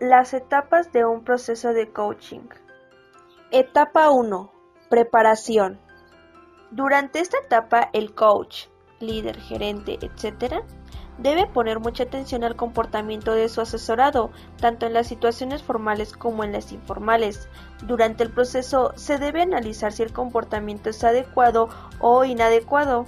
[0.00, 2.48] Las etapas de un proceso de coaching.
[3.50, 4.50] Etapa 1.
[4.88, 5.78] Preparación.
[6.70, 8.68] Durante esta etapa el coach,
[8.98, 10.64] líder, gerente, etc.,
[11.18, 16.44] debe poner mucha atención al comportamiento de su asesorado, tanto en las situaciones formales como
[16.44, 17.50] en las informales.
[17.82, 23.04] Durante el proceso se debe analizar si el comportamiento es adecuado o inadecuado.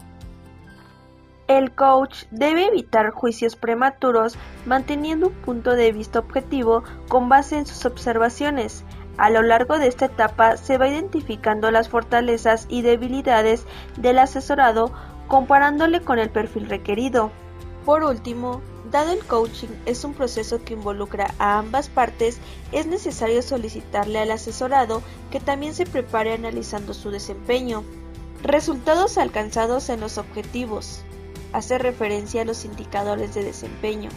[1.48, 7.66] El coach debe evitar juicios prematuros manteniendo un punto de vista objetivo con base en
[7.66, 8.84] sus observaciones.
[9.18, 13.66] A lo largo de esta etapa se va identificando las fortalezas y debilidades
[13.98, 14.92] del asesorado
[15.26, 17.32] comparándole con el perfil requerido.
[17.84, 18.62] Por último,
[18.92, 22.38] dado el coaching es un proceso que involucra a ambas partes,
[22.70, 27.82] es necesario solicitarle al asesorado que también se prepare analizando su desempeño.
[28.42, 31.04] Resultados alcanzados en los objetivos
[31.52, 34.10] hace referencia a los indicadores de desempeño.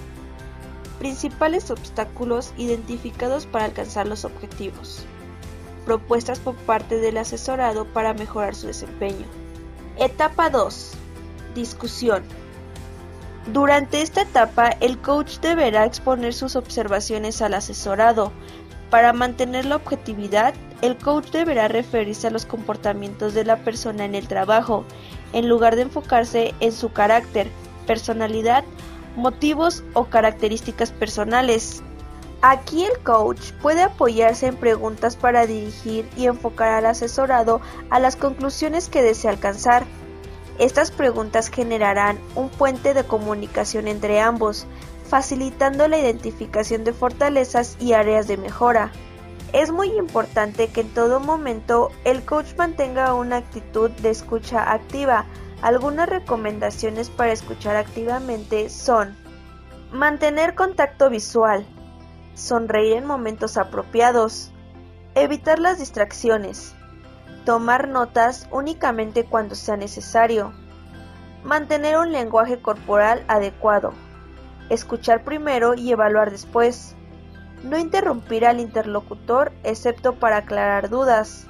[0.99, 5.05] Principales obstáculos identificados para alcanzar los objetivos.
[5.85, 9.25] Propuestas por parte del asesorado para mejorar su desempeño.
[9.97, 10.91] Etapa 2.
[11.53, 12.23] Discusión.
[13.53, 18.31] Durante esta etapa, el coach deberá exponer sus observaciones al asesorado.
[18.89, 24.15] Para mantener la objetividad, el coach deberá referirse a los comportamientos de la persona en
[24.15, 24.83] el trabajo,
[25.35, 27.51] en lugar de enfocarse en su carácter,
[27.85, 28.63] personalidad,
[29.15, 31.83] motivos o características personales.
[32.41, 38.15] Aquí el coach puede apoyarse en preguntas para dirigir y enfocar al asesorado a las
[38.15, 39.85] conclusiones que desea alcanzar.
[40.57, 44.65] Estas preguntas generarán un puente de comunicación entre ambos,
[45.09, 48.91] facilitando la identificación de fortalezas y áreas de mejora.
[49.55, 55.23] Es muy importante que en todo momento el coach mantenga una actitud de escucha activa.
[55.61, 59.15] Algunas recomendaciones para escuchar activamente son
[59.93, 61.65] mantener contacto visual,
[62.33, 64.51] sonreír en momentos apropiados,
[65.15, 66.75] evitar las distracciones,
[67.45, 70.51] tomar notas únicamente cuando sea necesario,
[71.45, 73.93] mantener un lenguaje corporal adecuado,
[74.69, 76.94] escuchar primero y evaluar después,
[77.63, 81.47] no interrumpir al interlocutor excepto para aclarar dudas.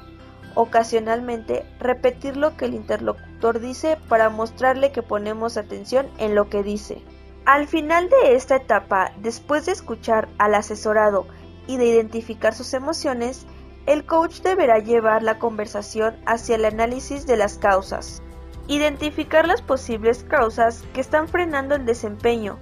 [0.53, 6.63] Ocasionalmente, repetir lo que el interlocutor dice para mostrarle que ponemos atención en lo que
[6.63, 7.01] dice.
[7.45, 11.27] Al final de esta etapa, después de escuchar al asesorado
[11.67, 13.45] y de identificar sus emociones,
[13.85, 18.23] el coach deberá llevar la conversación hacia el análisis de las causas.
[18.67, 22.57] Identificar las posibles causas que están frenando el desempeño,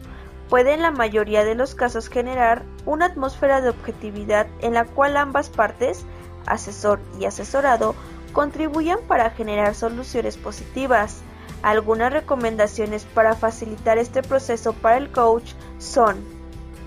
[0.50, 5.18] puede en la mayoría de los casos generar una atmósfera de objetividad en la cual
[5.18, 6.06] ambas partes,
[6.46, 7.96] asesor y asesorado,
[8.34, 11.22] contribuyan para generar soluciones positivas.
[11.62, 16.18] Algunas recomendaciones para facilitar este proceso para el coach son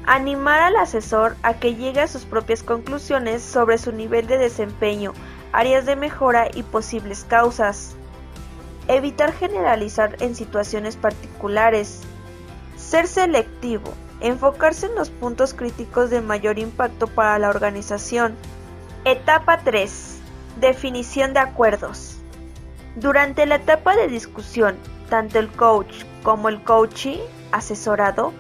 [0.06, 5.12] animar al asesor a que llegue a sus propias conclusiones sobre su nivel de desempeño,
[5.53, 7.97] áreas de mejora y posibles causas.
[8.89, 12.03] Evitar generalizar en situaciones particulares.
[12.77, 18.34] Ser selectivo, enfocarse en los puntos críticos de mayor impacto para la organización.
[19.04, 20.19] Etapa 3.
[20.60, 22.19] Definición de acuerdos.
[22.97, 24.76] Durante la etapa de discusión,
[25.10, 27.21] tanto el coach como el coachee,
[27.53, 28.32] asesorado,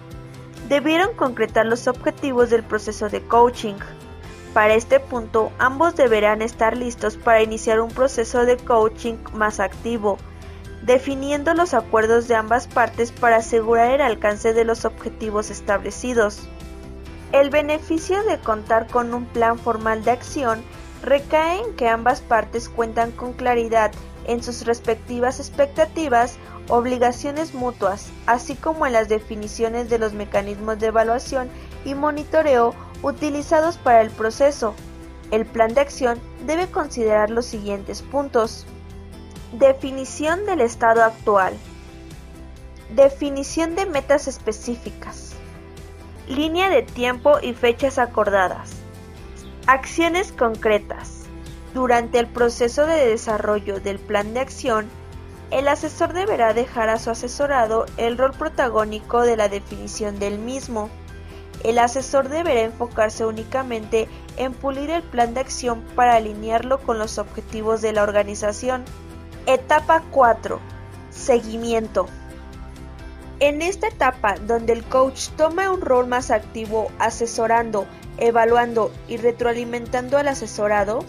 [0.68, 3.76] debieron concretar los objetivos del proceso de coaching.
[4.54, 10.18] Para este punto, ambos deberán estar listos para iniciar un proceso de coaching más activo,
[10.82, 16.48] definiendo los acuerdos de ambas partes para asegurar el alcance de los objetivos establecidos.
[17.32, 20.62] El beneficio de contar con un plan formal de acción
[21.02, 23.92] recae en que ambas partes cuentan con claridad
[24.26, 26.36] en sus respectivas expectativas,
[26.68, 31.48] obligaciones mutuas, así como en las definiciones de los mecanismos de evaluación
[31.84, 34.74] y monitoreo utilizados para el proceso.
[35.30, 38.66] El plan de acción debe considerar los siguientes puntos.
[39.52, 41.54] Definición del estado actual.
[42.90, 45.34] Definición de metas específicas.
[46.26, 48.72] Línea de tiempo y fechas acordadas.
[49.68, 51.22] Acciones concretas.
[51.74, 54.88] Durante el proceso de desarrollo del plan de acción,
[55.52, 60.90] el asesor deberá dejar a su asesorado el rol protagónico de la definición del mismo.
[61.62, 67.18] El asesor deberá enfocarse únicamente en pulir el plan de acción para alinearlo con los
[67.18, 68.84] objetivos de la organización.
[69.48, 70.58] Etapa 4.
[71.10, 72.08] Seguimiento.
[73.38, 77.86] En esta etapa, donde el coach toma un rol más activo asesorando,
[78.18, 81.04] evaluando y retroalimentando al asesorado,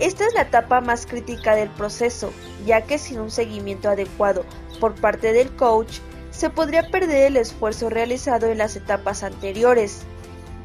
[0.00, 2.32] esta es la etapa más crítica del proceso,
[2.66, 4.44] ya que sin un seguimiento adecuado
[4.80, 5.98] por parte del coach,
[6.32, 10.02] se podría perder el esfuerzo realizado en las etapas anteriores.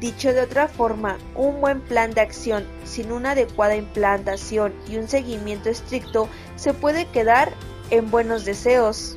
[0.00, 5.08] Dicho de otra forma, un buen plan de acción sin una adecuada implantación y un
[5.08, 7.52] seguimiento estricto se puede quedar
[7.90, 9.16] en buenos deseos.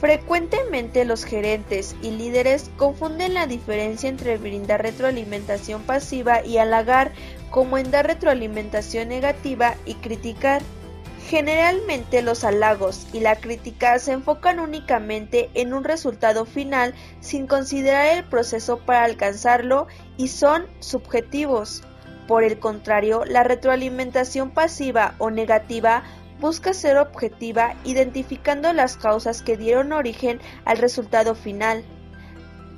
[0.00, 7.12] Frecuentemente los gerentes y líderes confunden la diferencia entre brindar retroalimentación pasiva y halagar
[7.50, 10.60] como en dar retroalimentación negativa y criticar.
[11.28, 18.18] Generalmente los halagos y la crítica se enfocan únicamente en un resultado final sin considerar
[18.18, 19.86] el proceso para alcanzarlo
[20.16, 21.82] y son subjetivos.
[22.28, 26.02] Por el contrario, la retroalimentación pasiva o negativa
[26.40, 31.84] busca ser objetiva identificando las causas que dieron origen al resultado final.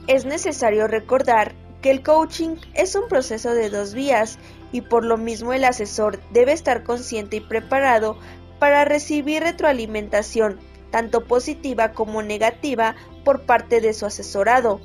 [0.06, 4.38] Es necesario recordar que el coaching es un proceso de dos vías
[4.74, 8.18] y por lo mismo el asesor debe estar consciente y preparado
[8.58, 10.58] para recibir retroalimentación,
[10.90, 14.80] tanto positiva como negativa, por parte de su asesorado.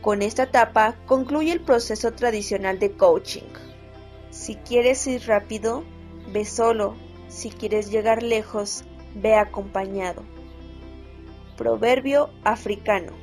[0.00, 3.48] Con esta etapa concluye el proceso tradicional de coaching.
[4.30, 5.82] Si quieres ir rápido,
[6.32, 6.94] ve solo.
[7.26, 8.84] Si quieres llegar lejos,
[9.16, 10.22] ve acompañado.
[11.56, 13.21] Proverbio africano.